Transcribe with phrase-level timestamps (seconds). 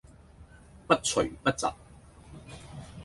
[0.87, 1.67] 不徐不疾